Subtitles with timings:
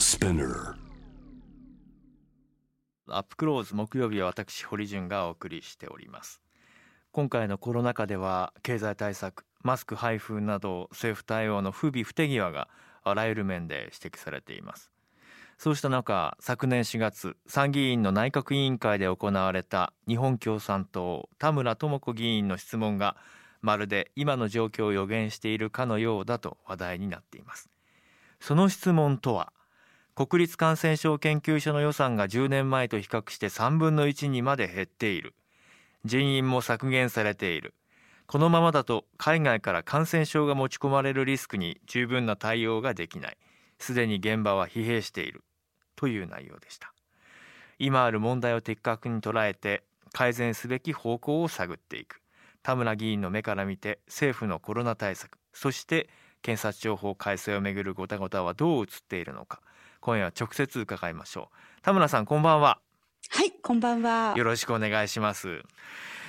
[0.00, 0.76] Spinner
[3.06, 6.40] アップクローズ木曜日は私堀潤がお送りしております。
[7.12, 12.68] 今回のコロナ禍では経済対策マスク配布など政府対応の不備不手際が
[13.02, 14.90] あらゆる面で指摘されています。
[15.58, 23.18] そうした中昨年4月参議院の内閣委員会で行われた日本共産党田村智子議員の質問が
[23.60, 27.68] まるで今の状況を予言しているかのようだと話題になっています。
[28.40, 29.52] その質問とは
[30.26, 35.34] 国立感染症研究所の予算が10年前と比較して3分の1にまで減っている。
[36.04, 37.72] 人員も削減されている。
[38.26, 43.38] このままだと海外から感染症が持ち込まれるリスクに十分な対応ができない。
[43.78, 45.42] すでに現場は疲弊している。
[45.96, 46.92] という内容でした。
[47.78, 52.20] 今ある問題を的確に捉えて改善すべき方向を探っていく。
[52.62, 56.10] 田村議員の目から見て政府のコロナ対策そして
[56.42, 59.62] 検察庁法改正をめぐるごたごたはどう映っているのか。
[60.00, 61.82] 今夜は直接伺いましょう。
[61.82, 62.80] 田村さんこんばんは。
[63.28, 64.34] はい、こんばんは。
[64.36, 65.62] よろしくお願いします、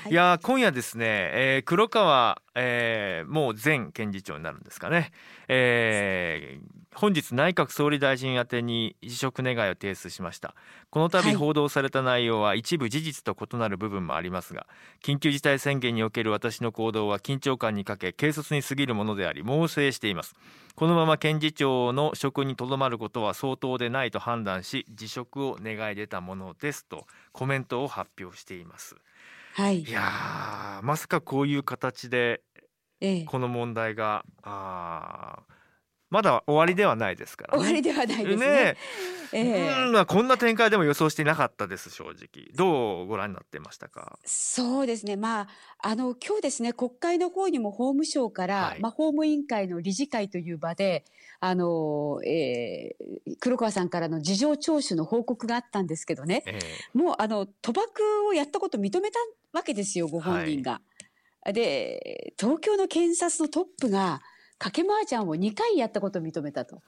[0.08, 0.12] い。
[0.12, 5.12] い、やー今夜ですね、えー黒川、えーもう前検事長になるんですかね、
[5.48, 10.56] えー本日内閣総理大臣宛てに辞職願を提出しました。
[10.90, 11.36] この度はい。
[11.36, 14.68] 報道された内容は一部事実と異なる部分もありますが
[15.02, 20.36] 緊急事態宣言における私の行動は緊張感に欠け軽率に過ぎるものであり猛省しています。
[20.76, 28.96] このまま検事長の職にとどまることは相当でないと判断し辞職を願い出たものですとコメントを発表しています
[29.54, 29.82] はい。
[29.82, 32.42] い、やーまさかこういう形で
[33.00, 35.54] ええ、この問題があー
[36.10, 38.38] まだ終わりではないですから終わりではないですね。
[38.38, 38.78] ね
[39.32, 39.40] え。
[39.40, 42.52] えうんまあこんな展開でも予想していなかったです正直。
[42.54, 44.20] どうご覧になってましたか？
[44.26, 45.16] そうですね。
[45.16, 45.48] まあ、
[45.80, 48.82] あの、今日ですね、国会の方にも法務省から、はい。
[48.82, 51.06] まあ、法務委員会の理事会という場で、
[51.40, 56.60] あの、えー黒川さんからの事情聴取の報告があったんですけどね、え。
[56.94, 59.18] もう、あの、賭博をやったこと認めた
[59.54, 60.82] わけですよ、ご本人が。
[61.46, 64.22] で、東京の検察のトップが、
[64.60, 66.82] 賭け麻雀を2回やったことを認めたと。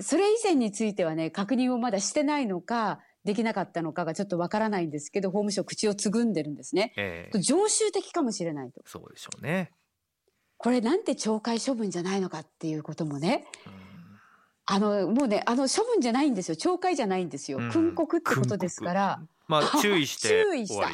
[0.00, 6.92] それ以前についてはね、確認をまだしてないのか、できなかったのかがちょっとわからないんですけど、法務省口をつぐんでるんですね。
[6.96, 8.82] ええ常習的かもしれないと。
[8.86, 9.70] そうでしょうね、
[10.56, 13.92] これなんて懲戒処分じゃないのかっていうこともね、うん
[14.64, 16.54] あの、もうね、あの、処分じゃないんですよ。
[16.54, 17.58] 懲戒じゃないんですよ。
[17.58, 19.20] うん訓告ってことですから。
[19.48, 20.88] まあ 注意して注意した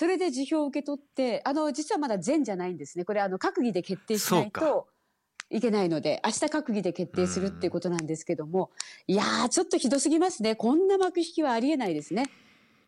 [0.00, 3.04] それで辞表を受け取って、あの、実はまだ全じゃないんですね。
[3.04, 4.88] これ、あの、閣議で決定しないと
[5.50, 8.70] いけないので、明日閣議で決定するっていうことなんですけども、
[9.06, 10.56] いやー、ちょっとひどすぎますね。
[10.56, 12.30] こんな幕引きはありえないですね。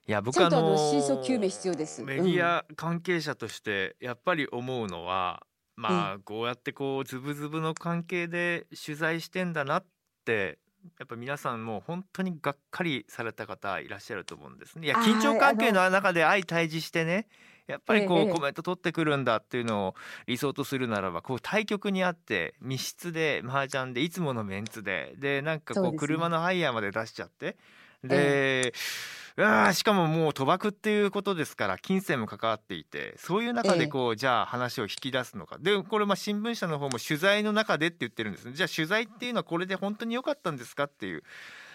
[0.08, 5.42] いや僕ちゃんとあの真相究明必要ですメディア関係者としてやっぱり思うのは、
[5.76, 9.84] まあこうやってこうズブズブの関係で取材してんだなっ
[10.24, 10.58] て
[10.98, 14.86] やっぱ皆さんもう本当にがっかりされた方いらっしゃると思うんですね。
[14.86, 17.26] いや緊張関係の中で相対峙してね
[17.66, 19.94] やっぱりこええうコメント取ってくるんだっていうのを
[20.26, 27.56] 理想とするならばこう対局にあって密室で麻雀でいつものメンツででなんかこう車のハイヤーまで出しちゃって
[28.02, 35.58] で、うわーしかももう賭博っていうことですから金銭も関わっていてそういう中でこう、じゃあ話を引き出すのか。
[35.58, 38.52] でこれまあ新聞社の方も取材の中でって言ってるんですね。
[38.54, 41.22] じゃあ取材っていうのはこれで本当に良かったんですかっていう。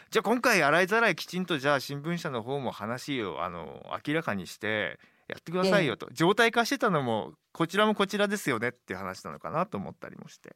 [0.09, 10.55] じゃあ今回洗いざらいきちんとじゃあ新聞社の方も話をあの明らかにしてやってくださいよと、状態化してたのもこちらもこちらですよねっていう話なのかなと思ったりもして。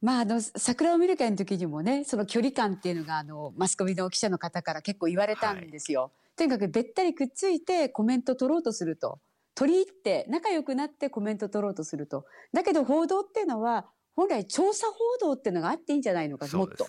[0.00, 6.12] まあ、あの、桜を見る会の時にもね、その距離感っていうのが、あの、マスコミの記者の方から結構言われたんですよ。
[6.36, 9.18] とにかくべったりくっついてコメント取ろうとすると。
[9.56, 12.26] 取り入って、仲良くなってコメント取ろうとすると。
[12.52, 16.86] だけど報道っていうのは、本来調査報道っていうのがあっていいんじゃないのか、もっと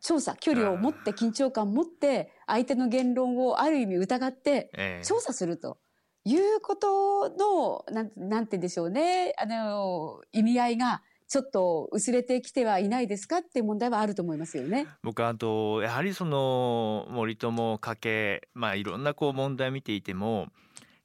[0.00, 5.78] 調査、距離を持って、緊張感を持って、相手の言論をある意味疑って、ええ調査すると
[6.24, 14.86] いうことの、なんなんて言うんでしょうね、あの、意味合いがちょっと薄れてきてはいないですかっていう問題はあると思いますよね。
[15.02, 20.48] 僕あとやはりその森友家系まあいろんなこう問題を見ていても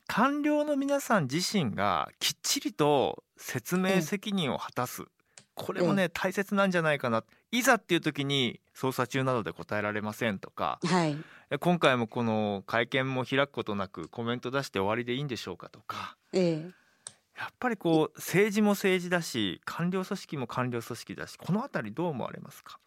[0.07, 5.05] 官僚の皆さん自身がきっちりと説明責任を果たす、
[5.55, 11.17] これもね大切なんじゃないかないざっていう時に捜査中などで答えられませんとかはい。
[11.59, 16.71] 今回もこの会見も開くことなくコメント出して終わりでいいんでしょうかとかええ。
[17.39, 22.79] やっぱりこう政治も政治だし官僚組織も官僚組織だしこのあたりどう思われますか？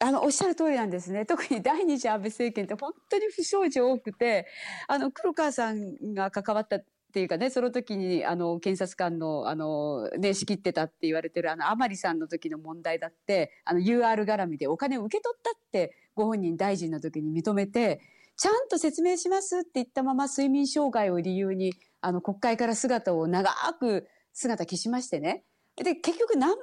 [0.00, 1.26] あの、おっしゃる通りなんですね。
[1.26, 4.46] 特に第二次安倍政権って本当に不祥事多くて、
[4.86, 18.00] あの、黒川さんが関わったっていうかね、その時に、あの、検察官の、あの、ね、仕切ってたって言われてる、あの、甘利さんの時の問題だって、あの、UR 絡みでお金を受け取ったって、ご本人大臣の時に認めて、
[18.38, 25.44] ちゃんと説明しますって言ったまま睡眠障害を理由に、あの、国会から姿を長く姿消しましてね。
[25.76, 26.56] で、結局何の、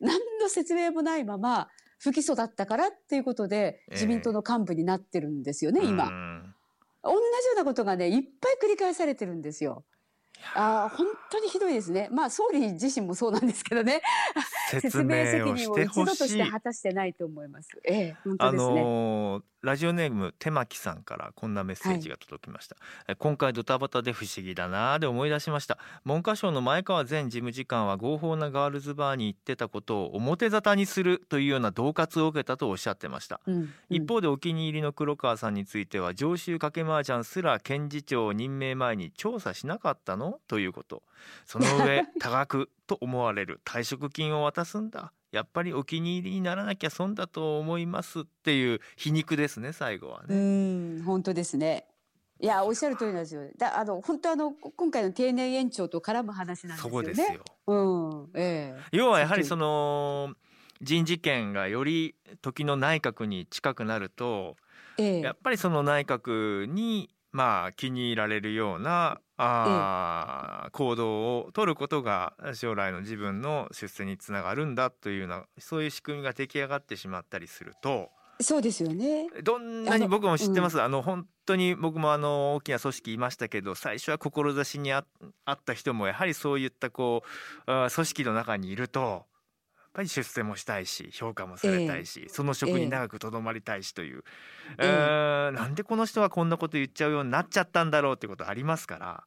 [0.00, 1.68] 何の説明もないまま、
[1.98, 6.04] 不起訴だったからっていうことで、自民党の幹部になってるんですよね、えー、今。
[7.02, 7.20] 同じよ
[7.54, 9.84] うなことがね、いっぱい繰り返されてるんですよ。
[10.54, 12.08] あ本当にひどいですね。
[12.10, 14.02] まあ総理自身もそうなんですけどね。
[14.70, 17.68] 説明責任を一度として果たしてないと思います。
[17.84, 18.80] ええ、本当ですね。
[18.80, 22.76] あのー、ラジオネーム手巻さんからこんなメッセージが届きました、
[23.06, 25.78] はい、今回ドタバタで不思議だなで思い出しました。
[26.04, 40.40] 文科省の前川前事務次官は合法なガールズバーに行ってたことを表沙汰にするというような恫喝を受けたとおっしゃってました、うんうん、一方でお気に入りの黒川さんについては常習かけ麻雀すら検事長任命前に調査しなかったの？
[40.48, 41.04] ということ。
[41.46, 50.36] その上 多額と思われる退職金を渡すんだやっぱりお気に入りにならなきゃ損だと思いますっていう皮肉ですね最後はね。
[50.36, 50.38] う
[51.00, 51.86] ん本当ですね。
[52.38, 53.42] いやおっしゃる通りなんですよ。
[53.56, 56.90] だあの本当あの今回の定年延長と絡む話なんですよね。
[56.90, 57.44] そこですよ。
[57.66, 60.34] うんええー、要はやはりその
[60.82, 64.56] 人事権がより時の内閣に近くなると、
[64.98, 78.10] ええ、やっぱりその内閣にまあ気に入られるようなあ、行動を取ることが将来の自分の出世につながるんだというようなそういう仕組みが出来上がってしまったりすると。
[78.40, 79.28] そうですよね。
[79.42, 80.80] どんなに僕も知ってます？
[80.80, 85.04] あの、うん、本当に僕もあの大きな組織いましたけど、最初は志にあ
[85.50, 87.22] った人もやはりそういったこ
[87.66, 89.26] う組織の中にいると。
[89.92, 94.24] ぱり出世もしたいし評価もされたいし、えー、その職に長くとどまりたいしという、
[94.78, 99.24] えー、なんでこの人はこんなこと言っちゃうようになっちゃったんだろうってことありますから。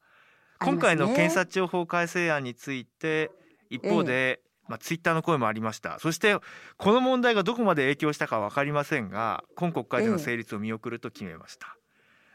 [0.60, 3.32] 今回の検察庁法改正案について
[3.70, 6.00] 一方で、えー、まあ、ツイッターの声もありました。
[6.00, 6.38] そして
[6.78, 11.78] この問題がどこまで影響したか分かりませんが今国会での成立を見送ると決めました、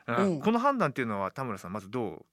[0.09, 2.27] えー、この判断っていうのは田村さんまずどう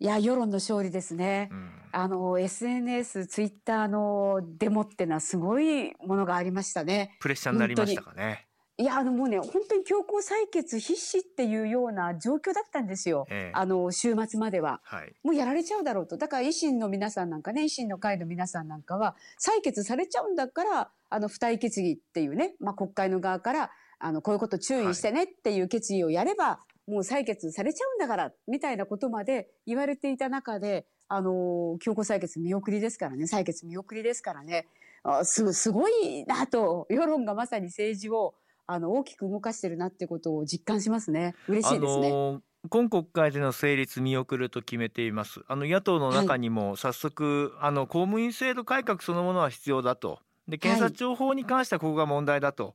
[0.00, 7.16] いや世論の勝利ですね、うん、あの SNS ツイッターのデモってのはすごいものがありましたね。
[7.18, 8.46] プレッシャーになりましたかね。
[8.76, 16.16] いやあのもうね本当に強行採決必至っていうような状況だったんですよ、ええ、あの週末までは、はい、もうやられちゃうだろうと。
[16.16, 34.66] だから維新の皆さんなんかね維新の会の皆さんなんかは採決されちゃうんだからあの付帯決議っていうね、まあ、国会の側からあのこういうこと注意してねっていう決議をやれば、はいもう採決されちゃうんだから、みたいなことまで言われていた中で、あの、強行採決見送りですからね、採決見送りですからね、
[35.04, 38.34] あすすごいなと、世論がまさに政治を
[38.66, 41.34] あの大きく動かしてるなってことを実感しますね。
[41.46, 42.08] 嬉しいですね。
[42.08, 42.40] あのー
[42.70, 45.42] 今国会での成立見送ると決めています。
[45.46, 50.18] あの野党の中にも早速、はい、あの公務員制度改革そのものは必要だと。
[50.48, 52.74] で検察庁法に関してはここが問題だと、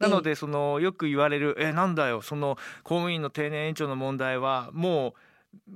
[0.00, 5.14] なのでそのよく言われる「えなんだよその公務員の定年延長の問題はも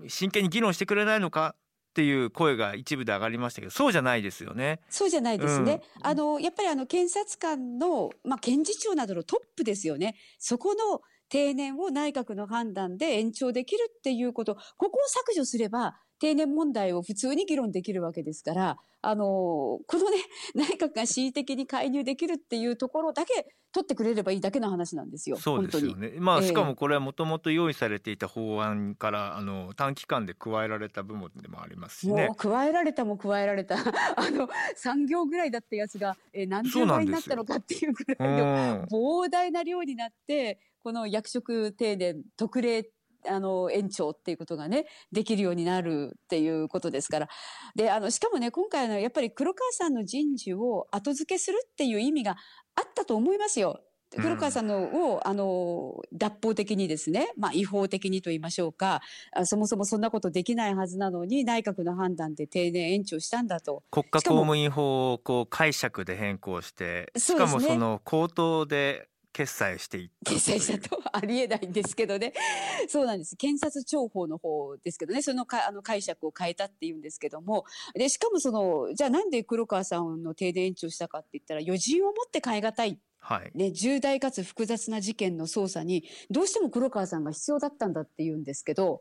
[0.02, 1.54] う真剣に議論してくれないのか」
[1.90, 4.80] っていう声が一部で上がりましたけどそうじゃないですよね。
[4.88, 5.80] そうじゃないですね。
[5.98, 10.16] うん、あのやっぱりあの検察官のまあ検事長などのトップですよね。
[10.38, 20.18] そこの定年を内閣の判断で延長できるっていうことここを削除すれば定年問題を普通に議論できるわけですから、あの、このね、
[20.54, 25.36] 内閣が恣意的に介入できるっていうところだけ取ってくれればいいだけの話なんですよ。
[25.36, 26.14] そうですよね。
[26.18, 32.30] まあ、しかもこれはもともと用意されていた法案からあの短期間で加えられた部分でもありますしね。
[32.36, 33.76] 加えられたも加えられた
[34.16, 42.88] あの3行ぐらいだったやつが、えー、何十倍になったのかっていうぐらいの膨大な量になってこの役職定年特例
[43.28, 47.28] あの、延長っていうことがね、できるようになるっていうことですから。
[47.74, 52.36] で、あの、しかもね、今回のやっぱり黒川さんの人事を後付けするっていう意味が
[52.76, 53.80] あったと思いますよ。
[54.16, 59.00] 黒川さんのを、あの、脱法的にですね、まあ違法的にと言いましょうか、
[59.44, 63.82] そもそもそんなことできないはずなのに、内閣の判断で定年延長したんだと。
[63.90, 72.32] 国家公務員法をこう解釈で変更して、しかもその口頭で決済していった決済したとありえないんですけどね。
[72.88, 73.36] そうなんです。
[73.36, 75.22] 検察庁法の方ですけどね。
[75.22, 77.64] そのかあの解釈を変えたっていうんですけども。
[77.94, 83.00] でしかもそのじゃあなんで黒川さんの停電延長したかって言ったら余人をもって変え難い。
[83.18, 89.00] はい、ね、重大かつ複雑な事件の捜査にどうしても黒川さんが必要だったんだって言うんですけど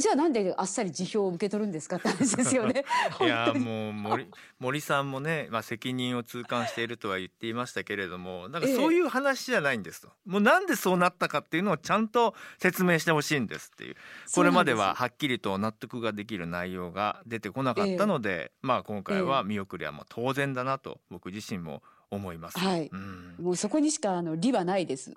[0.00, 2.84] じゃあなんであっさり辞表を受け取るんですかって話ですよね。
[3.20, 4.26] いやもう森
[4.58, 13.96] 森さんもね、まあ、責任を痛感しているとは言っていましたけれどもなんかそういう話じゃないんですと、ええ、もうなんでそうなったかっていうのをちゃんと説明してほしいんですっていう
[14.34, 22.58] これまでははっきりと納得ができる内容が出てこなかったので、え、まあ今回は見送りはもう当然だなと僕自身も思います。
[22.58, 22.88] はい。
[22.92, 24.96] うん、もうそこにしかあの利はないです。
[24.96, 25.16] ですね、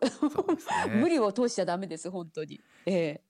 [0.99, 2.59] 無理を通しちゃダメです本当に。
[2.85, 3.28] ええ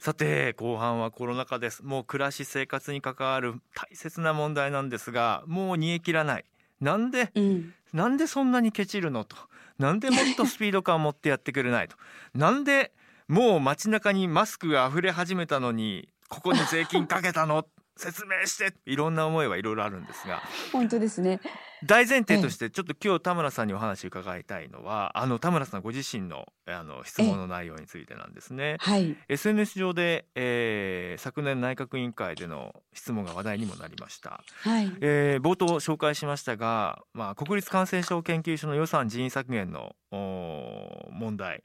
[0.00, 1.84] さて後半はコロナ禍です。
[1.84, 6.46] もう暮らし生活に関わる大切な問題なんですがもう煮え切らない。
[6.80, 9.36] なんで、うん、なんでそんなにケチるのと。
[9.78, 11.96] なんでもっとスピード感を持ってやってくれないと。
[12.34, 12.92] なんで
[13.28, 17.66] もう街中にマスクが溢れ始めたのにここに税金かけたの
[18.00, 18.72] 説明して。
[18.86, 20.42] いろんな思いはいろいろあるんですが。
[20.72, 21.40] 本当ですね。
[21.84, 28.76] 大前提としてちょっと今日田村さんにお話伺いたいのはあの田村さんご自身のあの質問の内容についてなんですね。
[28.80, 34.42] はい、SNS 上で、えー、昨年内閣委員会での質問が話題にもなりました。
[34.62, 41.62] はい、えー、冒頭紹介しましたが、まあ、国立感染症研究所の予算人員削減の問題。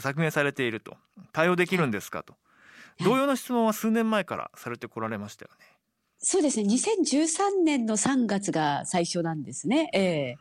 [0.00, 0.96] 削減されていると。
[1.32, 2.34] 対応できるんですかと、
[3.00, 5.66] 同様の質問は数年前からされてこられましたよね。
[6.18, 6.64] そうですね。
[6.64, 9.90] 2013年の3月が最初なんですね。
[9.92, 10.36] え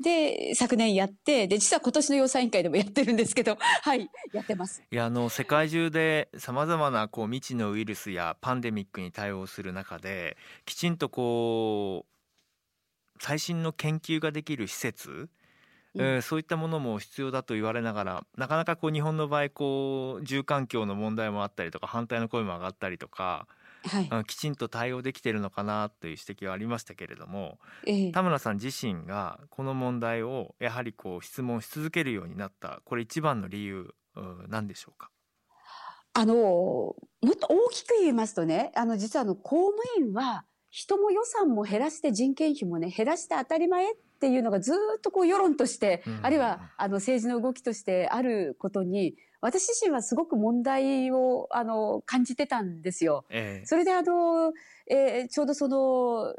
[0.00, 4.82] ー、で、昨年やって、で、実は今年の予算委員会でもやってるんですけど、 はい、やってます。
[4.90, 12.14] いや、あの、世界中で様々な、こう、未知のウイルスやパンデミックに対応する中で、きちんとこう、
[13.20, 15.28] 最新の研究ができる施設、
[15.96, 23.46] えー、そういったものも必要だと言われながらなかなかこう日本の場合こう住環境の問題もあったりとか反対の声も上がったりとか
[23.86, 33.94] はい、きちんと対応できているのかなという指摘はありましたけれども、ええ、田村さん自身がこの問題をやはりこう質問し続けるようになったこれ一番の理由
[34.48, 35.10] 何でしょうか？
[36.14, 36.94] あのも
[37.30, 53.24] っと大きく言いますとねあの実はあの公務員は人も予算も減らして人件費もね減らして当たり前っていうのがずっとこう世論として、うん、あるいはあの政治の動きとしてあることに私自身はすごく問題をあの感じてたんですよ。
[53.30, 54.52] えー、それであの、
[54.90, 56.34] えー、ちょうどその、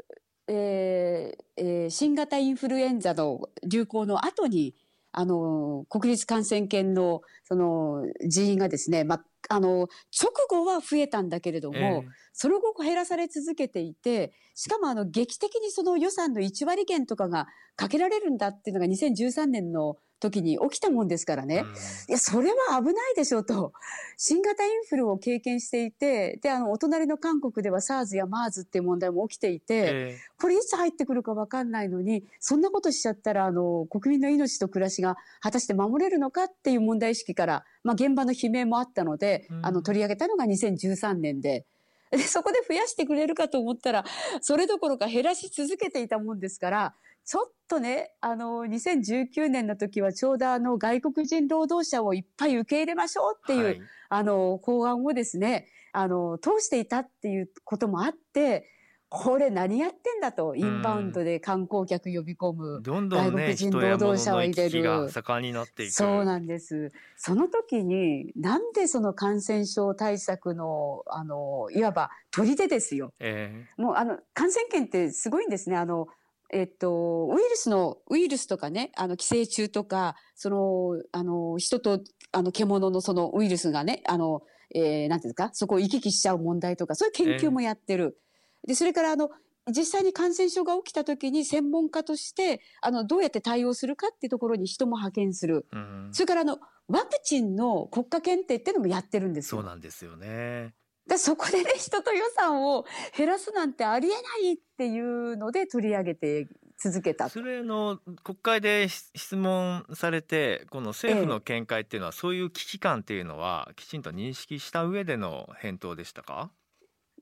[0.48, 4.74] えーえー、新型インフルエンザの流行の後に
[5.12, 9.88] あの国立感染研のその人員がですね、まあ、あの
[10.20, 21.72] 直後は増えたんだけれども、えー、その後減らされ続けていてしかもあの劇的にその予算の1割減とかがかけられるんだっていうのが2013年の時に起きたもんですからね、うん、い
[22.08, 23.72] や、それは危ないでしょうと。
[24.16, 41.64] 新型インフルを経験していて、で、あの、お隣の韓国では SARS や MERS っていう問題も起きていて、えー、これいつ入ってくるかわかんないのに、そんなことしちゃったら、あの、国民の命と暮らしが果たして守れるのかっていう問題意識から、まあ、現場の悲鳴もあったので、うん、あの、取り上げたのが2013年で、
[42.10, 44.04] で、そこで増やしてくれるかと思ったら、
[44.40, 58.68] それどころか減らし続けていたもんですから、ちょっとね、あの、2019年の時はちょうどあの、外国人労働者をいっぱい受け入れましょうっていう、はい、あの、法案をですね、あの、通していたっていうこともあって、
[59.08, 65.10] これ何やってんだと、インバウンドで観光客呼び込む、どんどん、ね、外国人労働者を入れる。
[65.10, 65.92] 盛んになっていく。
[65.92, 66.92] そうなんです。
[67.16, 73.12] その時に、なんでその感染症対策の、あの、いわば砦ですよ。
[73.20, 75.76] えー、もうあの、感染圏ってすごいんですね。
[75.76, 76.08] あの、
[76.52, 82.00] えっと、ウイルスの、ウイルスとかね、あの、寄生虫とか、その、あの、人と、
[82.32, 84.42] あの、獣のそのウイルスがね、あの、
[84.74, 88.04] えー、なんていうんですか、そこを行き来しちゃう問題とか、そういう研究もやってる。
[88.04, 88.25] えー、
[88.66, 89.30] で、それから、あの、
[89.68, 95.66] 実際に感染症が起きた時に専門家として、あの、どうやって対応するかっていうところに人も派遣する。
[95.72, 96.58] うん、それから、あの、
[96.88, 99.62] ワクチンの国家検定っていうのもやってるんですよ。
[99.62, 100.74] そうなんですよね。
[101.08, 102.84] でそこでね、人と予算を
[103.16, 104.18] 減らすなんてありえな
[104.50, 106.48] いっていうので取り上げて
[106.78, 107.28] 続けた。
[107.28, 116.50] それの国会で質問されて、この政府の見解っていうのは、ええ、そういう危機感っていうのはきちんと認識した上での返答でしたか？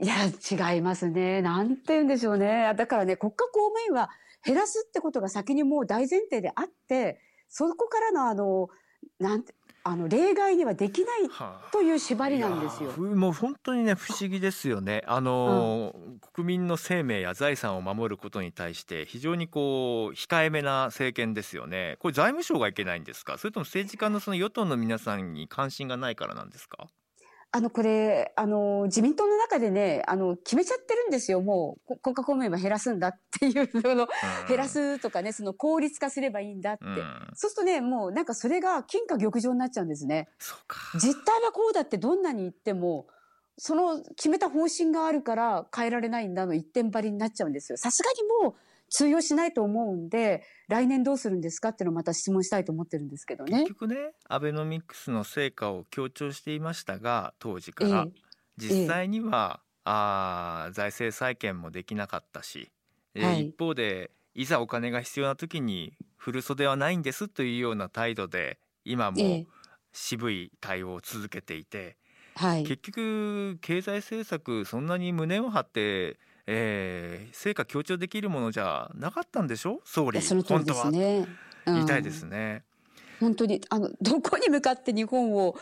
[0.01, 1.41] いや、違いますね。
[1.43, 2.73] なんて言うんでしょうね。
[2.77, 4.11] だからね、国家公務員は
[4.45, 8.69] 減らすってことが先にもう大前提であって、そこからのあの、
[9.19, 9.55] なんて、
[9.87, 11.31] あの例外にはできない
[11.71, 12.89] という縛りなんですよ。
[12.89, 15.03] はあ、もう本当にね不思議ですよね。
[15.07, 21.97] あの、うん、国民の生命や財産を守ることに対して非常にこう控えめな政権ですよね。
[21.99, 23.37] これ財務省がいけないんですか？
[23.37, 26.87] それとも政治家のその与党の皆さんに関心がないからなんですか？
[27.57, 31.41] あの、これ、あの、自民党の中でね、あの、決めちゃってるんですよ。
[31.41, 34.09] もう、国家公務員は減らすんだっていうの、
[34.49, 36.85] 減らすとかね、その効率化すればいいんだって。
[37.35, 40.29] そうするとね、もうなんかそれが金貨玉状になっちゃうんですね。
[40.95, 43.07] 実態はこうだってどんなに言っても、
[43.57, 47.79] その決めた方針があるから変えられないんだの一点張りになっちゃうんですよ。
[47.79, 48.55] さすがにもう
[48.97, 53.63] 通用しないと思うんで来年どうするんですかっていうのをまた質問したいと思ってるんですけどね。
[53.63, 53.71] 結。
[53.75, 53.97] 局ね
[54.29, 62.71] アベノミクスの成果を強調していましたが当時から、ええ実際には、あー財政再建もできなかったし、
[63.17, 63.49] えーはい。
[63.49, 69.47] 一方でいざお金が必要な時に振る袖はないんですというような態度で今もええ。
[69.93, 71.97] 渋い対応を続けていて、
[72.35, 72.65] はい。
[72.65, 79.81] 結局経済政策そんなに胸を張って、えー成果強調できるものじゃなかったんでしょ？
[79.85, 81.27] 総理その通りですね。
[81.67, 82.65] 言いたいでうんすね。
[83.21, 85.55] 本当にあのどこに向かって日本を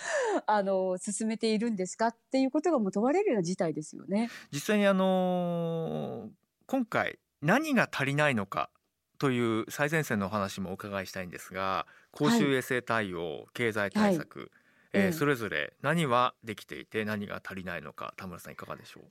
[0.46, 4.30] あの進めているんですかっていうことがもう問われるような事態ですよね。
[4.50, 6.30] 実際にあのー
[6.66, 8.70] 今回何が足りないのか
[9.18, 14.61] という最前線のお話もお伺いしたいんですが公衆衛生対応、経済対策、えー
[14.92, 19.04] ええそれぞれ何はできていて何が足りないのか田村さんいかがでしょう？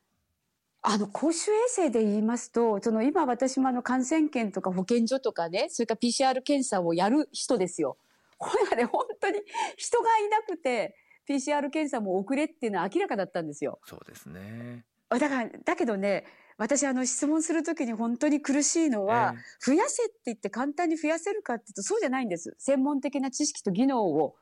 [0.84, 7.98] あの公衆衛生で言いますとその今私もあの感染研とか保健所とかねそれから PCR 検査をやる人ですよ。
[8.38, 9.40] これがね本当に
[9.78, 10.96] 人がいなくて
[11.30, 13.80] PCR 検査も遅れっていうのは明らかだったんですよ。
[13.86, 14.84] そうですね。
[15.10, 16.26] だからだけどね
[16.58, 24.36] 私あの質問するときに本当に苦しいのは、え増やせって言って簡単に増やせるかっていうとそうじゃないんです専門的な知識と技能を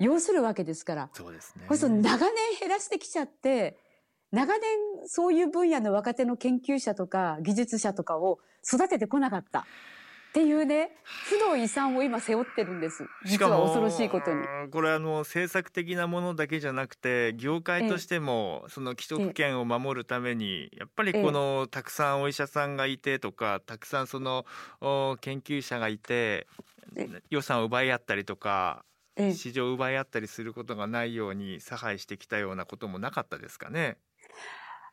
[0.00, 1.10] 要するわけですから。
[1.12, 1.64] えそうですね。
[1.68, 3.78] これその長年減らしてきちゃって
[4.32, 4.62] 長年
[5.06, 9.66] そういう分野の若手の研究者とか技術者とかを育ててこなかった。
[10.30, 13.04] っていうね負の遺産を今背負ってるんです。
[13.24, 14.46] 実は恐ろしいことに。
[14.70, 24.46] これあの政策的なものだけじゃなくて業界としてもその既得権を守るためにやっぱりこのたくさんお医者さんがいてとかたくさんその
[24.80, 26.46] お研究者がいて
[26.96, 27.08] え。
[27.30, 33.98] 予算を奪い合ったりとかええ市場を奪い合ったりすることがないように差配してきたようなこともなかったですかね？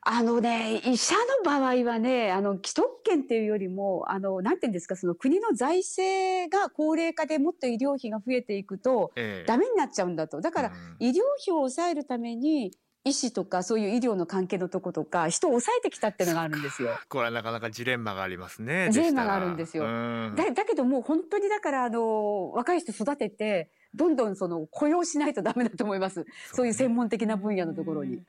[0.09, 10.39] あのね、医者の場合はね、あの、既得権っていうよりも、あの、なんていうんですか、その国の財政が高齢化でもっと医療費が増えていくと、ええダメになっちゃうんだと。
[10.39, 12.71] だから、うん医療費を抑えるために、
[13.03, 16.89] 医師とかそういう医療の関係のとことか、人を抑えてきたっていうのがあるんですよ。
[17.09, 18.89] これはなかなかジレンマがありますね。
[18.91, 26.25] ジレンマがあるんですようんだだけどもう本当にだから、あの、若い人育てて、どんどんその雇用しないとダメだと思います。
[26.53, 28.21] そういう専門的な分野のところに。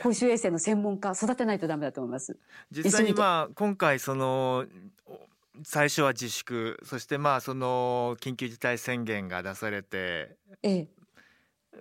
[0.00, 2.36] 公衆衛生の専門家育てないとダメだと思います。
[2.70, 4.66] 実際にまあ今回その
[5.06, 5.20] お
[5.62, 10.88] 最初は自粛そしてまあその緊急事態宣言が出されてええ。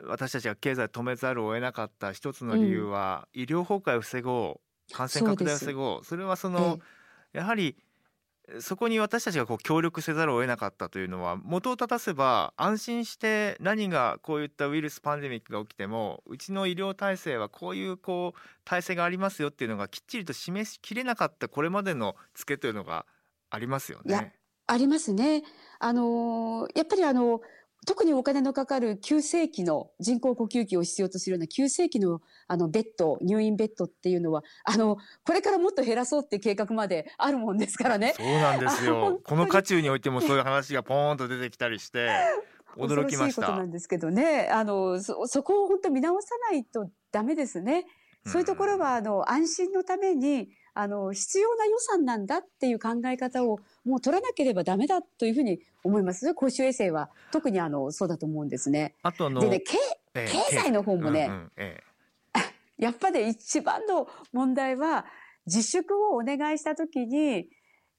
[0.06, 6.80] 私たちが経済を止めざるを得なかった一つの理由は、医療崩壊を防ごう感染拡大を防ごうそれはその、
[7.32, 7.76] やはり
[8.60, 23.06] そこに私たちがこう協力せざるを得なかったというのは元を立たせば安心して何がこういったウイルスパンデミックが起きてもうちの医療体制はこういうこう体制がありますよっていうのがきっちりと示しきれなかったこれまでのツケというのが
[23.50, 24.34] ありますよね。
[24.66, 25.44] ありますね。
[25.80, 27.42] あのやっぱりあの、
[27.86, 38.14] 特にお金のかかる急性期の人工呼吸器を必要とするような急性期のあのベッド、入院ベッドっていうのは、あの、これからもっと減らそうっていう計画まであるもんですからね。
[38.16, 42.10] そうなんですよ この渦中においてもそういう話がポーンと出てきたりして
[42.78, 44.50] 驚きまし恐ろしいことたなんですけどね。
[44.52, 47.86] あの、そ、そこを本当見直さないとダメですね。
[48.26, 56.34] そういうところは、あの、安心のために、あの、必要な予算なんだっていう考え方をもう取らなければダメだというふうに思います。
[56.34, 58.96] 公衆衛生は特にあの、そうだと思うんですね。
[59.04, 59.78] あとあのでね、経
[60.16, 61.84] ええ経済の方もねうんうんえ
[62.38, 62.44] え
[62.84, 65.06] やっぱり一番の問題は
[65.46, 67.50] 自粛をお願いした時に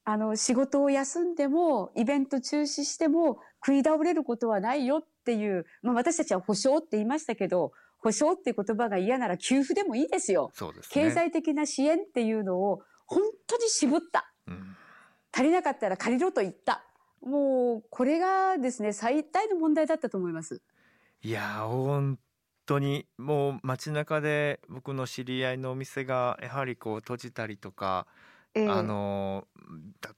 [0.05, 7.73] あの仕事を休んでもイベント中止しても食い倒れることはないよっていう、まあ、私たちは保証って言いましたけど
[8.05, 10.51] 保証っていう言葉が嫌なら給付でもいいですよ。
[10.55, 14.31] そうですね経済的な支援っていうのを本当に絞った。
[14.47, 14.77] うん
[15.37, 16.85] 足りなかったら借りろと言った。
[17.21, 20.63] もうこれがですね最大の問題だったと思います。
[21.23, 22.21] いやー本
[22.67, 28.07] 当にもう街中で僕の知り合いのお店がやはりこう閉じたりとか、
[28.55, 28.69] ええ。
[28.69, 29.55] あのー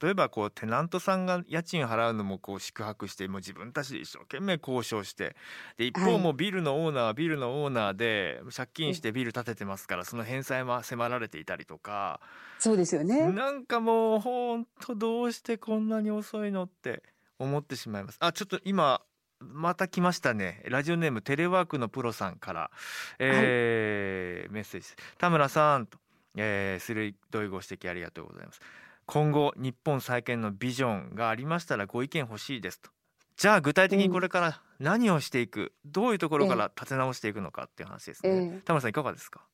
[0.01, 5.37] 例えばこうテナントさんが家賃払うのもこう宿泊してもう自分たちで一生懸命交渉して
[5.77, 6.19] で一方はい。
[6.19, 12.19] もうビルのオーナーはビルのオーナーで借金してビル建ててますからその返済も迫られていたりとか
[12.59, 13.31] そうですよね。
[13.31, 17.01] なんかもう本当どうしてこんなに遅いのって
[17.39, 18.17] 思ってしまいます。
[18.19, 19.01] あちょっと今
[19.39, 20.63] また来ましたね。
[20.67, 22.71] ラジオネームテレワークのプロさんから、
[23.19, 25.97] えーメッセージ田村さんと、
[26.37, 27.15] えー、鋭い
[27.49, 28.61] ご指摘ありがとうございます。
[29.05, 32.89] 今後日本再建のビジョンがありましたらご意見欲しいですと。
[33.37, 38.61] じゃあ具体的にこれから何をしていく、どういうところから立て直していくのかっていう話ですね、ええ。
[38.65, 39.45] 田村さんいかがですか？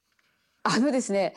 [0.63, 1.35] あのですね、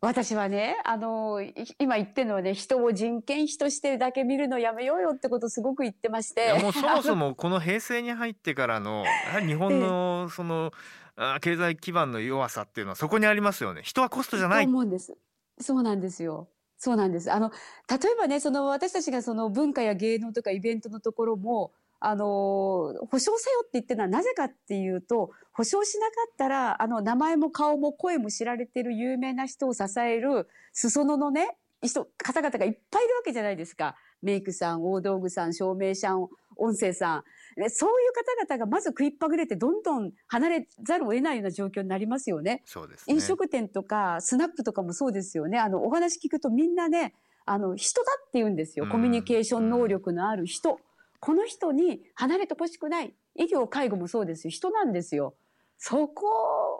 [0.00, 1.40] 私はね、あの、
[1.78, 6.54] 今言ってるのはね、人を人件費としてだけ見るのやめようよってことすごく言ってまして。
[6.60, 9.04] もうそもそもこの平成に入ってからの、
[9.46, 10.72] 日本のその、
[11.16, 13.82] あ経済基盤の弱さっていうのはそこにありますよね。
[13.84, 14.66] 人はコストじゃない。
[14.66, 15.16] 思うんです。
[15.60, 16.48] そうなんですよ。
[16.76, 17.30] そうなんです。
[17.30, 17.52] あの、
[17.88, 21.72] 例えばね、その私たちがその文化や芸能とかイベントのところも、
[22.06, 33.96] あの、保証せよって言ってるのはなぜかっていうと、保証しなかったら、あの、名前も顔も声も知られてる有名な人を支える裾野のね、人、方々がいっぱいいるわけじゃないですか。
[34.20, 37.24] メイクさん、大道具さん、照明さん、音声さん。
[37.70, 42.62] そういう方々がまず食いっぱぐれてどんどん離れざるを得ないような状況になりますよね。
[42.66, 45.58] そうです、ね、飲食店とかスナックとかもそうですよね。
[45.58, 47.14] あの、お話聞くとみんなね、
[47.46, 48.86] あの、人だって言うんですよ。
[48.86, 50.80] コミュニケーション能力のある人。
[51.24, 53.14] この人に離れてほしくない。
[53.34, 54.50] 医療、介護もそうですよ。
[54.50, 55.34] 人なんですよ。
[55.78, 56.26] そこ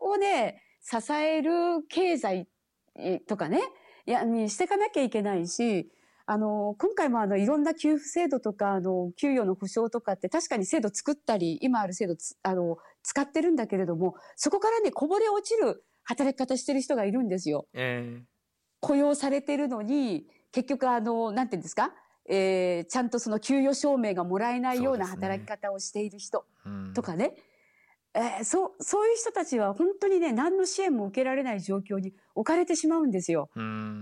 [0.02, 2.46] をね、支える経済
[3.26, 3.62] とかね、
[4.04, 5.90] いや、にしていかなきゃいけないし、
[6.26, 17.66] あの、今回もあの、いろんな給付制度とか、あの、給与の保障とかって確かに制度作ったり、今ある制度あの、使ってるんだけれども、そこからね、こぼれ落ちる働き方してる人がいるんですよ。
[17.72, 18.24] えー、
[18.80, 21.94] 雇用されてるのに、結局あの、なんていうんですか？
[22.26, 26.44] えー、ちゃんとその給与証明がもらえないような働き方をしている人
[26.94, 27.34] とかね。
[28.14, 33.50] えー、そう、そういう人たちは本当にね、何の支援も受けられない状況に置かれてしまうんですよ。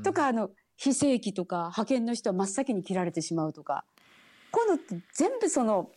[0.05, 3.85] とか、あの、非正規とか派遣の人は真っ先に切られてしまうとか。
[4.51, 5.91] 今度って全部その、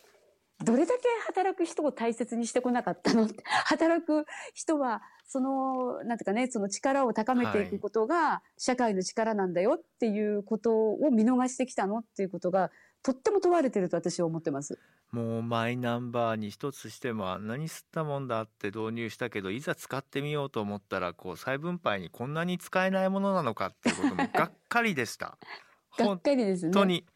[0.64, 3.28] どれだけ働く人を大切にしてこなかったの？
[3.66, 12.70] 働く人はその、なんていうかね、その力を高めていくことが社会の力なんだよっていうことを見逃してきたのっていうことが、
[13.02, 14.78] とっても問われてると私は思ってます。
[15.12, 25.38] もうマイナンバーに一つしてもあんなに吸ったもんだって導入したけどいざ使ってみようと思ったらこう再分配にこんなに使えないものなのかっていうこともがっかりでした。
[25.96, 26.72] がっかりですね。
[26.74, 27.06] 本当に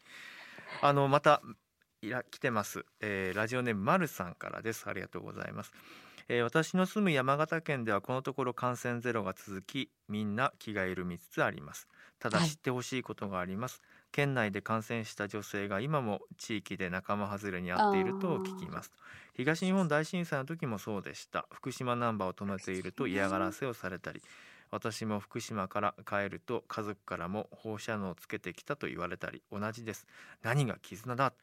[0.81, 1.41] あのまた
[2.01, 4.85] いら来てます、えー、ラジオネームまるさんからです。
[4.87, 5.71] ありがとうございます。
[6.29, 11.87] えー、私の住む山形県ではこのところ感染ゼロが続きみんな気が緩みつつあります。
[12.17, 18.91] ただ知ってほしいことがあります、はい、県内で感染した女性が今も地域で仲間外れに遭っていると聞きます。
[19.35, 21.45] 東日本大震災の時もそうでした。
[21.53, 24.23] 福島ナンバーを止めていると嫌がらせをされたり
[24.71, 30.07] 私も福島から帰ると家族からも放射能をつけてきたと言われたり同じです。
[30.41, 31.33] 何が絆だ？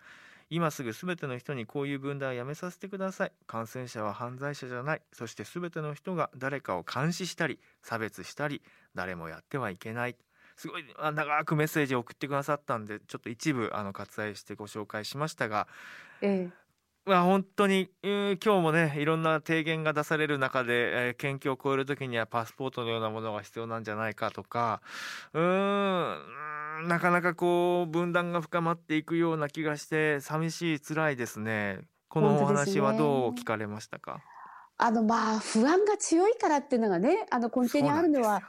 [0.50, 3.32] 今すぐ全ての人にこういう分断はやめさせてください。
[3.46, 5.02] 感染者は犯罪者じゃない。
[5.12, 8.62] そして全ての人が誰かを監視したり差別したり
[8.94, 10.16] 誰もやってはいけない。
[10.56, 15.68] すごい長くメッセージを送ってくださったんでちょっと一部あの割愛してご紹介しましたが、
[16.20, 24.82] ええ、まあ、本当に、えー、今日もねいろんな提言が出される中で、えー、県境を越える時にはパスポートのようなものが必要なんじゃないかとか
[25.32, 26.18] うーん
[26.86, 31.80] なかなかこう分断が深まっていくような気がして寂しい辛いですね。
[32.08, 34.22] このお話はどう聞かれましたか、
[34.78, 38.42] あのまあ不安が強いからっていうのがねあの根底にあるのは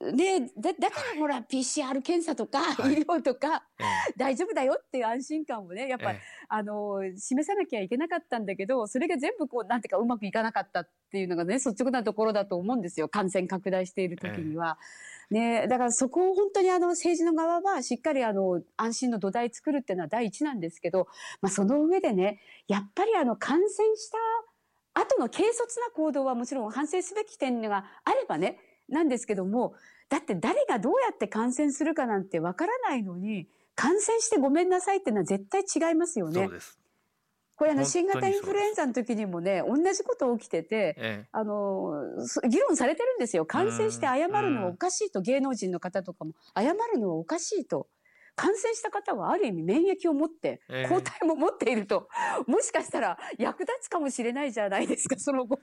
[0.00, 13.08] でだだからほら、はい、PCR 検査とか、はい、医療とか、ええ、大丈夫だよっていう安心感をねやっぱ、え、あの示さなきゃいけなかったんだけどそれが全部こうなんていうかうまくいかなかったっていうのがね率直なところだと思うんですよ。
[13.08, 14.78] 感染拡大している時には。
[15.30, 21.06] ね、だからそこを本当にあの政治の側はしっかりあの安心の土台作るっていうのは第一なんですけど、
[21.42, 24.10] まあ、その上でねやっぱりあの感染し
[24.94, 29.74] た後の軽率な行動はもちろん反省すべき点があればねなんですけども
[30.08, 36.42] だって誰がどうやって感染するかなんてわからないのに感染してごめんなさいっていうのは絶対違いますよね。
[36.42, 36.78] そうです
[37.58, 41.92] これあの新型インフルエンザの時にもね同じこと起きてて、ええ、あの
[42.48, 43.46] 議論されてるんですよ。
[43.46, 46.32] 感染して謝るのはおかしいと芸能人の方とかも。
[46.56, 47.88] 謝るのはおかしいと。
[48.36, 52.08] 感染した方はある意味免疫を持って、抗体も持っていると、
[52.46, 55.58] もしかしたら役立つかもしれないじゃないですか、 その後。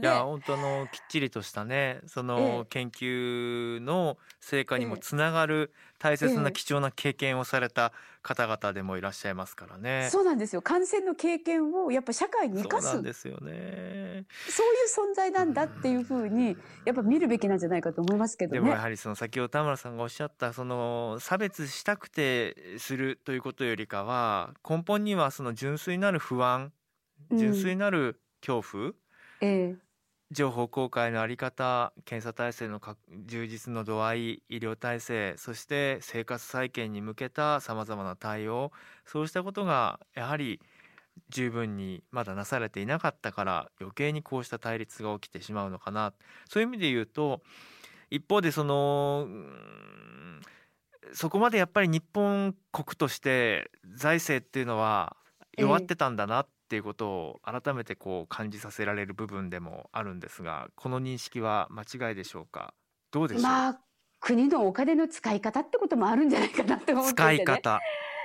[0.00, 10.08] いや本当のきっちりとしたねその研究の成果にもつながる大切な貴重な経験をされた方々でもいらっしゃいますからね。
[10.10, 10.62] そうなんですよ。
[10.62, 12.86] 感染の経験をやっぱ社会に生かす。
[12.86, 14.26] そうなんですよね。
[14.48, 14.66] そう
[15.02, 18.60] いう存在なんだっていうふうにやっぱ見るべきなんじゃないかと思いますけどね。
[18.60, 26.72] でもやはりその先ほど田村さんがおっしゃったその差別したくてするということよりかは根本にはその純粋なる不安
[27.32, 28.94] 純粋なる恐怖、うん
[29.42, 29.78] ええ、
[30.32, 32.80] 情報公開の在り方検査体制の
[33.26, 38.70] 充実の度合い医療体制そして生活再建に向けたさまざまな対応
[39.04, 40.60] そうしたことがやはり
[41.30, 46.12] 十分にまだなされていなかったから余計にこうした対立が起きてしまうのかな。
[46.48, 47.42] そういう意味で言うと
[48.10, 49.26] 一方でその
[51.12, 55.16] そこまでやっぱり日本国として財政っていうのは
[55.58, 62.74] 弱ってたんだなっていうことを改めてこう感じさせられる部分でもあるんですがこの認識は間違いでしょうか？
[63.10, 63.80] どうでしょう、まあ
[64.20, 67.80] 国のお金の使い方ってこともあるんじゃないかなって思ってて、ね、使い方。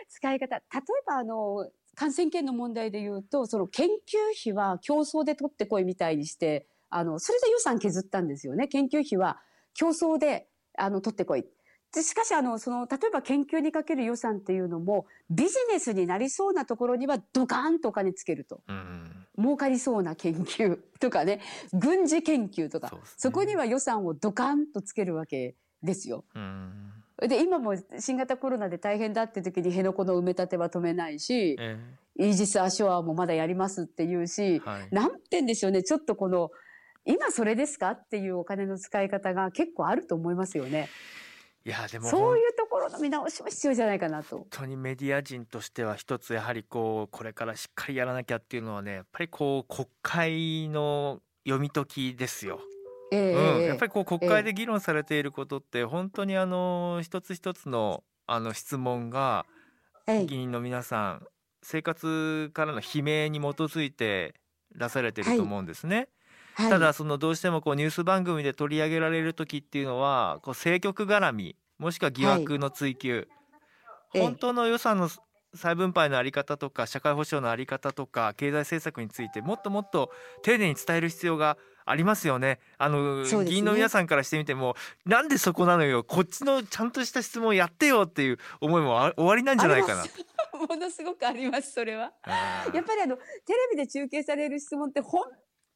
[0.09, 0.57] 使い方。
[0.57, 0.61] 例え
[1.07, 3.91] ばあの感染研の問題で言うとその研究
[4.39, 8.67] 費は競争で取ってこいみたいにしてあのそれで予算削ったんですよね。
[8.67, 9.39] 研究費は
[9.73, 11.45] 競争であの取ってこい
[11.95, 21.39] でしかしあのその例えば研究にかける予算っていうのもビジネスになりそうなところにはドカーンとお金つけると、うん、儲かりそうな研究とかね。
[21.71, 22.91] 軍事研究とか。
[23.15, 26.25] そ、ね,、こには予算をドカンとつけるわけですよ。
[26.35, 31.79] うんで今も新型コロナで大変だって時に辺野古の埋め立ては止めないし、え。
[32.17, 34.87] イージス・アショアもまだやりますっていうし、はい。
[34.91, 35.81] なんて言うんでしょうね。
[35.81, 36.51] ちょっとこの
[37.05, 40.89] 今それですかっていうお金の使い方が結構あると思いますよね。
[41.65, 44.37] いやでもそういうところの見直しも必要じゃないかなと。
[44.37, 52.59] 本当にメディア人としては一つやはりこうこれからしっかりやらなきゃっていうのはねやっぱりこう国会の読み解きですよ。
[53.11, 59.47] えうん、えやっぱりこう国会で議論されていることって本当にあの一つ一つのあの質問が
[60.05, 61.27] ええ議員の皆さん
[61.63, 64.35] 生活からの悲鳴に基づいて
[64.75, 66.09] 出されてると思うんですね。
[66.55, 66.69] はい。
[66.69, 73.27] ただそのどうしてもこうニュース番組で取り上げられる時っていうのはこう政局絡みもしくは疑惑の追及、
[74.13, 74.21] ええ。
[74.21, 75.09] 本当の予算の
[75.53, 80.11] 再分配のあり方とか社会保障のあり方とか経済政策についてもっともっと
[80.43, 82.59] 丁寧に伝える必要がありますよね。
[82.79, 83.45] あの、ね。
[83.45, 86.03] 議員の皆さんからしてみてもなんでそこなのよ。
[86.03, 90.03] こっちのちゃんとした質問やってよっていう思いもあ終わりなんじゃないかな。
[90.67, 92.11] ものすごくありますそれは。
[92.73, 95.25] やっぱりあのテレビで中継される質問って本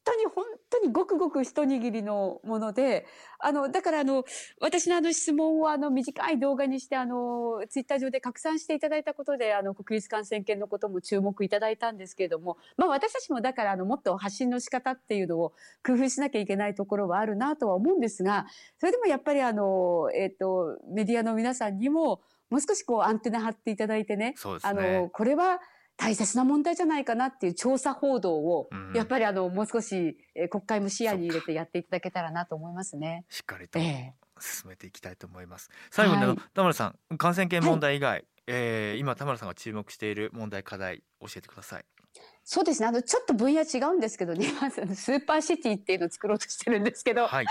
[0.04, 3.06] 当に本当にごくごく一握りのもので
[3.40, 4.24] あのだからあの
[4.60, 15.54] 私のあの質問をあの短い動画にしてあのツイッター上で拡散していただいたことであの国立感染研のことも注目いただいたんですけれども、まあ、私たちもだからあのもっと発信の仕方っていうのを
[15.86, 24.34] 工夫しなきゃいけないところはあるなとは思うんですがそれでもやっぱりあの、えっとメディアの皆さんにももう少しこうアンテナ張っていただいてね
[24.74, 25.10] ねの。
[25.10, 25.60] これは
[26.00, 33.26] 大切な問題じゃないかなっていう調査報道を、うんやっぱりあのもう少し、えー国会も視野に入れてやっていただけたらなと思いますね。
[33.30, 35.70] しっかりとえ進めていきたいと思います。
[35.92, 41.86] 最後にあの、はい田村さん感染研問題以外、えー今田村さんが注目している問題課題教えてください。
[42.44, 44.46] そうですねあのちょっと分野違うんですけどね
[44.96, 47.46] スーパーシティっていうのを作ろうとしてるんですけど、はい。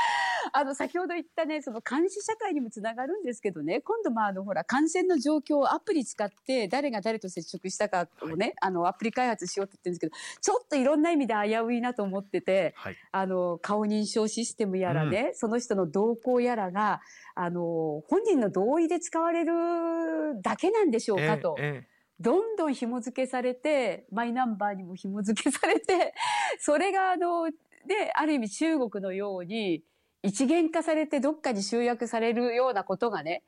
[0.54, 12.74] あの先ほど言ったねその監視社会にもつながるんですけどね今度まああのほら感染の状況をアプリ使って誰が誰と接触したかをね、あのアプリ開発しようって言ってるんですけどちょっといろんな意味で危ういなと思ってて。
[12.76, 12.96] はい。
[13.10, 17.00] あの顔認証システムやらね、その人の動向やらが
[17.34, 21.86] あの本人の同意で使われるだけなんでしょうかと、え
[22.20, 26.14] どんどん紐付けされてマイナンバーにも紐付けされて
[26.58, 29.82] それがあのである意味中国のように
[30.22, 33.42] 一元化されてどっかに集約されるようなことがね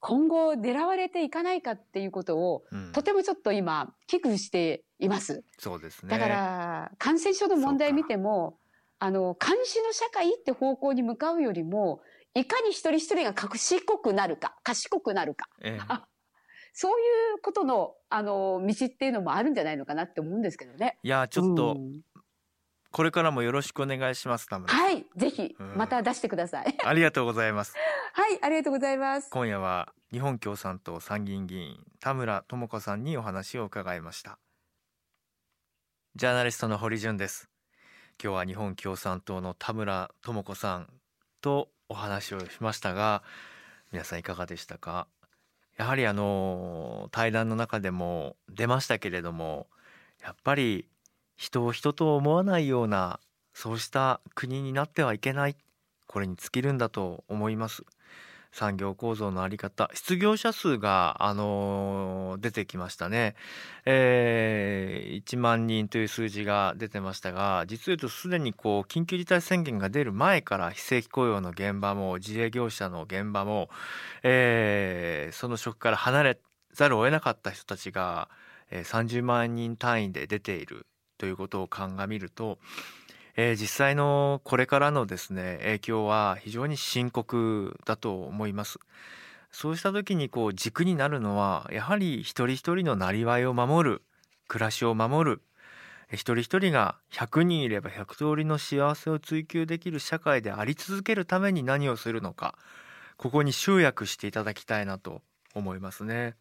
[0.00, 5.44] 今後狙われていかないかっていうことをえうんとてもちょっと今危惧しています。
[5.58, 6.10] そうですね。
[6.10, 8.58] だから感染症の問題見ても
[8.98, 12.00] あの監視の社会って方向に向かうよりも
[12.34, 16.06] いかに一人一人が賢くなるか賢くなるかええあ
[16.72, 17.04] そうい
[17.38, 20.98] うことのあの道っていうのもあるんじゃないのかなって思うんですけどね。
[21.02, 22.02] いやちょっとうん
[22.96, 24.72] これからもよろしくお願いします田村。
[24.72, 26.78] はいぜひうんまた出してください。
[26.82, 27.74] ありがとうございます。
[28.14, 29.28] はいありがとうございます。
[29.28, 34.38] 今夜は日本共産党参議院議員田村智子さんにお話を伺いました
[36.14, 37.50] ジャーナリストの堀潤です
[38.18, 40.88] 今日は日本共産党の田村智子さん
[41.42, 43.22] とお話をしましたが
[43.92, 45.06] 皆さんいかがでしたか？
[45.76, 49.68] やはりあの対談の中でも出ましたけれども
[50.22, 50.88] やっぱり
[51.36, 53.20] 人を人と思わないような
[53.52, 55.56] そうした国になってはいけない
[56.06, 57.84] これに尽きるんだと思います。
[58.52, 59.90] 産業構造のあり方。
[59.92, 63.34] 失業者数が、あのー出てきましたね、
[63.84, 73.68] えー1万人という数字が出てましたが実を言うとすでにこう緊急事態宣言が出る前から非正規雇用の現場も自営業者の現場も、
[74.22, 76.40] えーその職から離れ
[76.72, 78.28] ざるを得なかった人たちが、
[78.70, 80.86] 30万人単位で出ている。
[81.18, 82.58] ということを鑑みると、
[83.36, 88.78] えー実際のこれからのですね影響は非常に深刻だと思います。
[89.50, 94.02] そうした時にこう軸になるのはやはり一人一人のなりわいを守る
[94.48, 95.42] 暮らしを守る、
[96.12, 102.56] 一人一人が100人いれば100通りの幸せを追求できる社会であり続けるために何をするのか
[103.16, 105.22] ここに集約していただきたいなと
[105.54, 106.36] 思いますね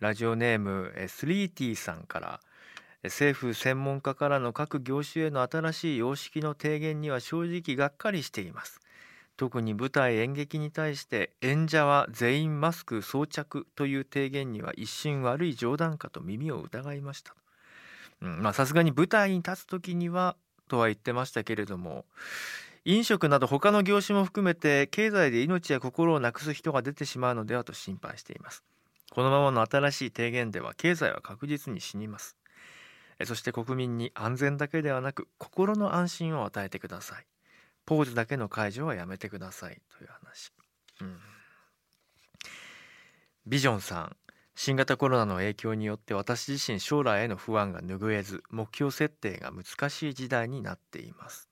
[0.00, 2.40] ラジオネームスリーティーさんから
[3.04, 8.80] 政府専門家からの各業種への新しい様式の提言には正直がっかりしています。
[9.36, 17.34] 特に舞台演劇に対して演者は全員マスク装着という提言には一瞬悪い冗談かと耳を疑いました。
[18.52, 20.36] さすがに舞台に立つ時には
[20.68, 22.04] とは言ってましたけれども
[22.84, 28.62] 飲食など他の業種も含めて経済で命や心をなくす人が出てしまうのではと心配しています。
[29.10, 32.36] このままの新しい提言では経済は確実に死にます。
[33.26, 37.26] そして国民に安全だけではなく心の安心を与えてください。
[37.84, 39.80] ポーズだけの解除はやめてください。
[39.96, 40.52] という話、
[41.00, 41.18] うん、
[43.46, 44.16] ビジョンさん。
[44.54, 51.48] 新型コロナの影響によって私自身将来への不安が拭えず目標設定が難しい時代になっています。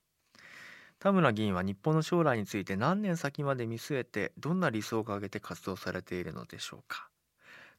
[0.98, 7.08] 田村議員は日本の将来について何年先まで見据えてどんな理想を掲げて活動されているのでしょうか。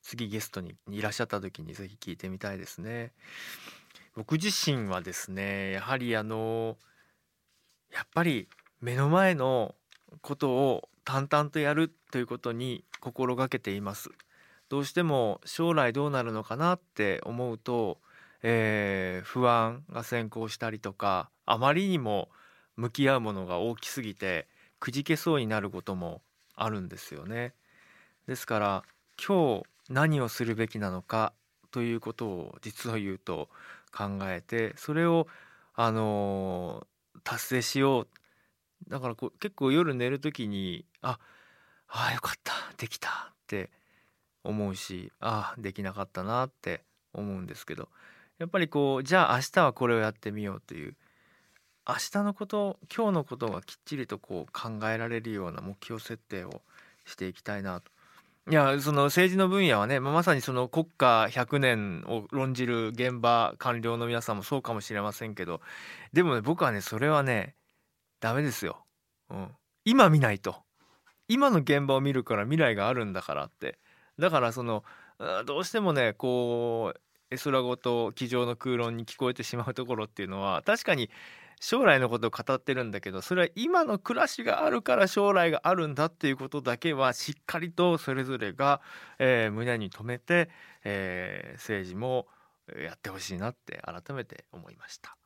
[0.01, 3.11] 次ゲストにいらっしゃった時にぜひ聞いてみたいですね。
[4.15, 6.77] 僕自身はですねやはりあの
[7.93, 8.47] やっぱり
[8.81, 9.75] 目の前の
[10.21, 14.09] ことを淡々とやるということに心がけています
[14.69, 17.97] どうしても将来どうなるのかなって思うと、
[18.43, 22.29] えー、不安が先行したりとかあまりにも
[22.77, 24.47] 向き合うものが大きすぎて
[24.79, 26.21] くじけそうになることも
[26.55, 27.53] あるんですよね。
[28.27, 28.83] ですから
[29.23, 31.33] 今日何をするべきなのか
[31.71, 33.49] ということを実を言うと
[33.91, 35.27] 考えてそれを
[35.73, 36.85] あの、
[37.23, 38.07] 達成しよう
[38.89, 41.19] だからこう結構夜寝る時にあ
[41.87, 43.69] あよかったできたって
[44.43, 47.89] 思うしああできなかったなって思うんですけど
[48.39, 50.95] やっぱりこうじゃあ明日はこれをやってみようという
[51.87, 56.61] 明日のこと今日のことがきっちりとこう考えられるような目標設定を
[57.05, 57.91] していきたいなと。
[58.51, 65.61] いやその政治の分野はね、まあ、まさにその国家100年を論じる現場官僚の皆さんもそうかもしれませんけど
[66.11, 67.55] でもね僕はねそれはね
[68.19, 68.83] ダメですよ、
[69.29, 69.47] うん、
[69.85, 70.57] 今見ないと。
[71.29, 73.79] 今の現場を見るから未来があるんだからって。
[74.19, 74.83] だからその
[75.45, 76.99] どうしてもねこう
[77.33, 81.09] 絵空ごと机上の空論に聞こえてしまうところっていうのは確かに
[81.61, 88.81] 将来のことを語ってるんだけどそれは今の暮らしがあるから将来があるんだっていうことだけはしっかりとそれぞれが、
[89.19, 90.49] えー、胸に留めて、
[90.83, 92.25] えー、政治も
[92.83, 95.20] やってほしいなって改めて思いました。